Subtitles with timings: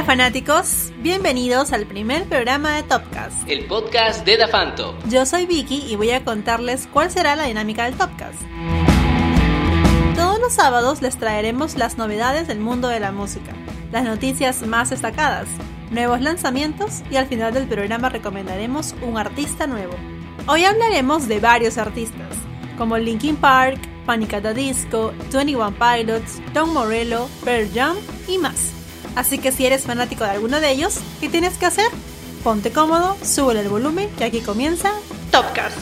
[0.00, 3.46] Hola fanáticos, bienvenidos al primer programa de Topcast.
[3.46, 4.96] El podcast de Dafanto.
[5.10, 8.40] Yo soy Vicky y voy a contarles cuál será la dinámica del Topcast.
[10.16, 13.52] Todos los sábados les traeremos las novedades del mundo de la música,
[13.92, 15.48] las noticias más destacadas,
[15.90, 19.92] nuevos lanzamientos y al final del programa recomendaremos un artista nuevo.
[20.46, 22.38] Hoy hablaremos de varios artistas,
[22.78, 28.79] como Linkin Park, Panic at the Disco, 21 Pilots, Tom Morello, Pearl Jam y más.
[29.16, 31.88] Así que si eres fanático de alguno de ellos, ¿qué tienes que hacer?
[32.44, 34.92] Ponte cómodo, sube el volumen, que aquí comienza
[35.30, 35.76] Topcast.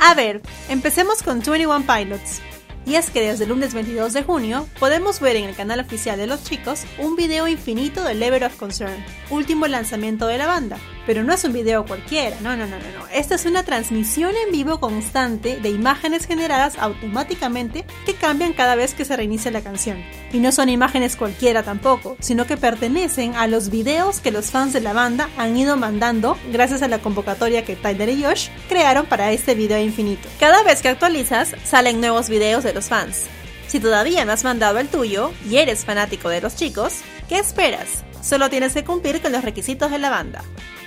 [0.00, 2.40] A ver, empecemos con 21 Pilots.
[2.84, 6.18] Y es que desde el lunes 22 de junio podemos ver en el canal oficial
[6.18, 10.78] de los chicos un video infinito de Level of Concern, último lanzamiento de la banda.
[11.06, 13.06] Pero no es un video cualquiera, no, no, no, no, no.
[13.12, 18.94] Esta es una transmisión en vivo constante de imágenes generadas automáticamente que cambian cada vez
[18.94, 20.02] que se reinicia la canción.
[20.32, 24.72] Y no son imágenes cualquiera tampoco, sino que pertenecen a los videos que los fans
[24.72, 29.06] de la banda han ido mandando gracias a la convocatoria que Tyler y Josh crearon
[29.06, 30.28] para este video infinito.
[30.38, 33.26] Cada vez que actualizas, salen nuevos videos de los fans.
[33.66, 38.04] Si todavía no has mandado el tuyo y eres fanático de los chicos, ¿qué esperas?
[38.22, 40.42] Solo tienes que cumplir con los requisitos de la banda.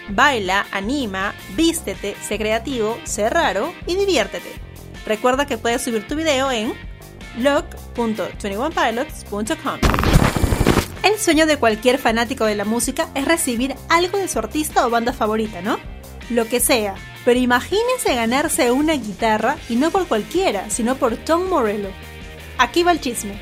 [0.09, 4.51] Baila, anima, vístete, sé creativo, sé raro y diviértete.
[5.05, 6.73] Recuerda que puedes subir tu video en
[7.37, 9.79] log.21pilots.com.
[11.03, 14.89] El sueño de cualquier fanático de la música es recibir algo de su artista o
[14.89, 15.77] banda favorita, ¿no?
[16.29, 21.47] Lo que sea, pero imagínense ganarse una guitarra y no por cualquiera, sino por Tom
[21.49, 21.89] Morello.
[22.57, 23.39] Aquí va el chisme.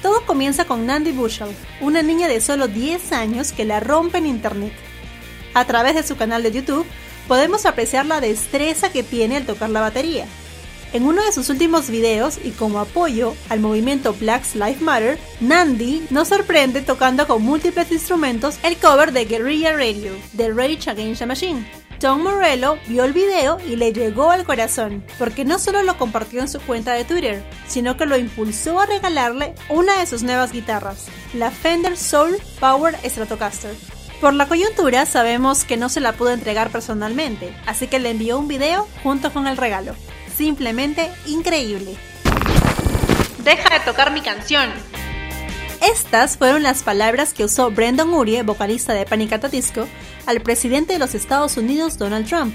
[0.00, 4.26] Todo comienza con Nandy Bushell, una niña de solo 10 años que la rompe en
[4.26, 4.72] internet.
[5.54, 6.86] A través de su canal de YouTube
[7.28, 10.26] podemos apreciar la destreza que tiene al tocar la batería.
[10.92, 16.06] En uno de sus últimos videos y como apoyo al movimiento Black Lives Matter, Nandy
[16.10, 21.26] nos sorprende tocando con múltiples instrumentos el cover de Guerrilla Radio de Rage Against the
[21.26, 21.66] Machine.
[21.98, 26.40] Tom Morello vio el video y le llegó al corazón, porque no solo lo compartió
[26.40, 30.52] en su cuenta de Twitter, sino que lo impulsó a regalarle una de sus nuevas
[30.52, 33.76] guitarras, la Fender Soul Power Stratocaster.
[34.22, 38.38] Por la coyuntura sabemos que no se la pudo entregar personalmente, así que le envió
[38.38, 39.96] un video junto con el regalo.
[40.36, 41.96] Simplemente increíble.
[43.42, 44.70] Deja de tocar mi canción.
[45.80, 49.32] Estas fueron las palabras que usó Brendan Urie, vocalista de Panic!
[49.32, 49.88] at the Disco,
[50.26, 52.54] al presidente de los Estados Unidos Donald Trump,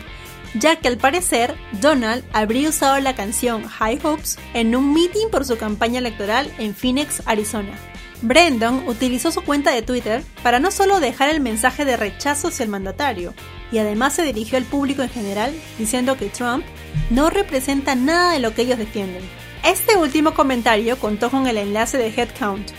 [0.53, 5.43] ya que al parecer Donald habría usado la canción High Hopes en un meeting por
[5.43, 7.77] su campaña electoral en Phoenix, Arizona.
[8.21, 12.63] Brendan utilizó su cuenta de Twitter para no solo dejar el mensaje de rechazo hacia
[12.63, 13.33] el mandatario,
[13.71, 16.65] y además se dirigió al público en general diciendo que Trump
[17.09, 19.23] no representa nada de lo que ellos defienden.
[19.63, 22.71] Este último comentario contó con el enlace de Headcount,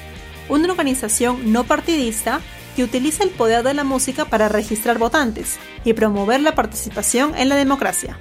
[0.49, 2.41] una organización no partidista
[2.75, 7.49] que utiliza el poder de la música para registrar votantes y promover la participación en
[7.49, 8.19] la democracia.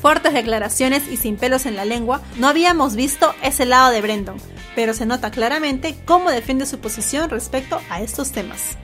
[0.00, 4.36] Fuertes declaraciones y sin pelos en la lengua, no habíamos visto ese lado de Brendan,
[4.74, 8.78] pero se nota claramente cómo defiende su posición respecto a estos temas.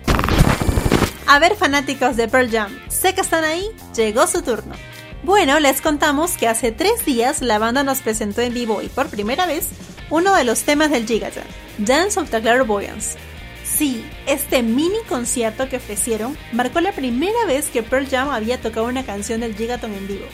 [1.27, 3.67] A ver fanáticos de Pearl Jam, sé que están ahí,
[3.97, 4.75] llegó su turno.
[5.23, 9.09] Bueno, les contamos que hace tres días la banda nos presentó en vivo y por
[9.09, 9.71] primera vez
[10.11, 11.43] uno de los temas del Gigaton,
[11.79, 13.17] Dance of the Clairvoyance.
[13.65, 18.87] Sí, este mini concierto que ofrecieron marcó la primera vez que Pearl Jam había tocado
[18.87, 20.27] una canción del Gigaton en vivo.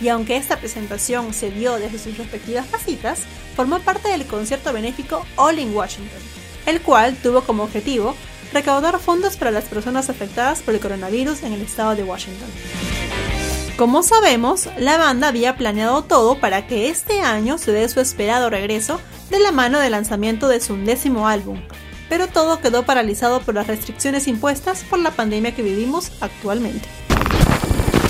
[0.00, 3.20] Y aunque esta presentación se dio desde sus respectivas casitas,
[3.54, 6.20] formó parte del concierto benéfico All in Washington,
[6.66, 8.14] el cual tuvo como objetivo
[8.52, 12.48] recaudar fondos para las personas afectadas por el coronavirus en el estado de Washington.
[13.76, 18.50] Como sabemos, la banda había planeado todo para que este año se dé su esperado
[18.50, 19.00] regreso
[19.30, 21.62] de la mano del lanzamiento de su undécimo álbum,
[22.08, 26.88] pero todo quedó paralizado por las restricciones impuestas por la pandemia que vivimos actualmente.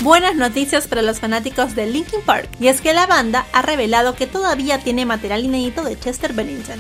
[0.03, 4.15] Buenas noticias para los fanáticos de Linkin Park, y es que la banda ha revelado
[4.15, 6.79] que todavía tiene material inédito de Chester Bennington.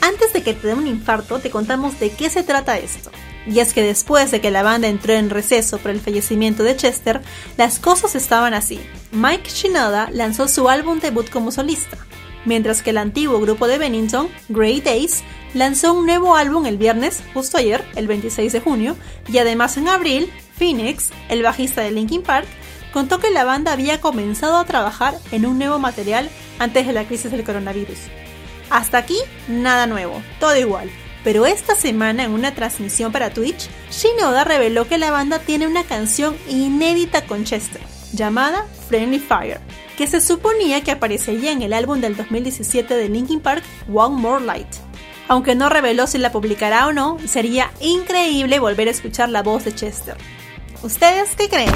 [0.00, 3.10] Antes de que te dé un infarto, te contamos de qué se trata esto.
[3.46, 6.74] Y es que después de que la banda entró en receso por el fallecimiento de
[6.74, 7.20] Chester,
[7.58, 8.80] las cosas estaban así.
[9.12, 11.98] Mike Shinoda lanzó su álbum debut como solista,
[12.46, 15.22] mientras que el antiguo grupo de Bennington, Grey Days,
[15.52, 18.96] lanzó un nuevo álbum el viernes, justo ayer, el 26 de junio,
[19.28, 22.46] y además en abril, Phoenix, el bajista de Linkin Park,
[22.92, 27.04] contó que la banda había comenzado a trabajar en un nuevo material antes de la
[27.04, 27.98] crisis del coronavirus.
[28.70, 29.16] Hasta aquí,
[29.48, 30.90] nada nuevo, todo igual.
[31.24, 35.82] Pero esta semana en una transmisión para Twitch, Shinoda reveló que la banda tiene una
[35.84, 37.80] canción inédita con Chester,
[38.12, 39.60] llamada Friendly Fire,
[39.96, 44.44] que se suponía que aparecería en el álbum del 2017 de Linkin Park, One More
[44.44, 44.68] Light.
[45.26, 49.64] Aunque no reveló si la publicará o no, sería increíble volver a escuchar la voz
[49.64, 50.16] de Chester.
[50.84, 51.72] ¿Ustedes qué creen?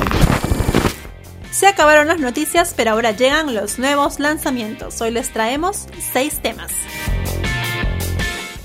[1.51, 5.01] Se acabaron las noticias, pero ahora llegan los nuevos lanzamientos.
[5.01, 6.71] Hoy les traemos 6 temas.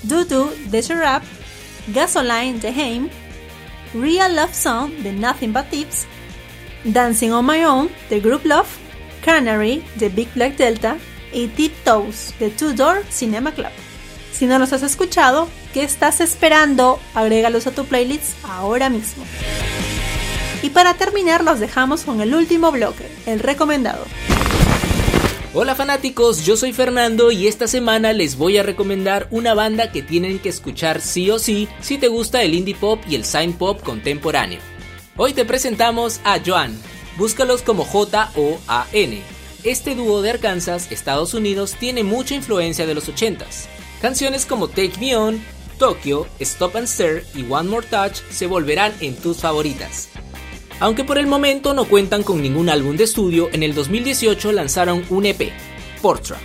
[0.02, 1.22] Do de Rap,
[1.94, 3.08] Gasoline de Haim,
[3.94, 6.04] Real Love Song de Nothing But Tips,
[6.84, 8.68] Dancing on My Own de Group Love,
[9.24, 10.98] Canary de Big Black Delta
[11.32, 13.72] y Tip Toes de Two Door Cinema Club.
[14.30, 17.00] Si no los has escuchado, ¿qué estás esperando?
[17.14, 19.24] Agrégalos a tu playlist ahora mismo.
[20.64, 24.02] Y para terminar los dejamos con el último bloque, el recomendado.
[25.52, 30.00] Hola fanáticos, yo soy Fernando y esta semana les voy a recomendar una banda que
[30.00, 33.52] tienen que escuchar sí o sí si te gusta el indie pop y el sign
[33.52, 34.58] pop contemporáneo.
[35.18, 36.80] Hoy te presentamos a Joan,
[37.18, 39.22] búscalos como J-O-A-N.
[39.64, 43.66] Este dúo de Arkansas, Estados Unidos, tiene mucha influencia de los 80s.
[44.00, 45.44] Canciones como Take Me On,
[45.78, 50.08] Tokyo, Stop and Stare y One More Touch se volverán en tus favoritas.
[50.84, 55.02] Aunque por el momento no cuentan con ningún álbum de estudio, en el 2018 lanzaron
[55.08, 55.50] un EP,
[56.02, 56.36] Portra.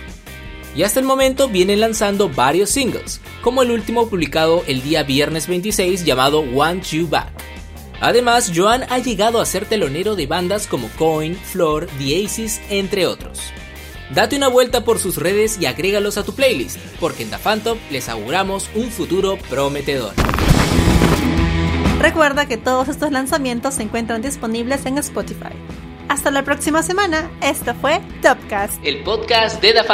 [0.74, 5.46] Y hasta el momento vienen lanzando varios singles, como el último publicado el día viernes
[5.46, 7.28] 26 llamado Want You Back.
[8.00, 13.06] Además, Joan ha llegado a ser telonero de bandas como Coin, Floor, The Aces, entre
[13.06, 13.40] otros.
[14.14, 18.08] Date una vuelta por sus redes y agrégalos a tu playlist, porque en Phantom les
[18.08, 20.14] auguramos un futuro prometedor.
[22.10, 25.54] Recuerda que todos estos lanzamientos se encuentran disponibles en Spotify.
[26.08, 29.84] Hasta la próxima semana, esto fue Topcast, el podcast de Da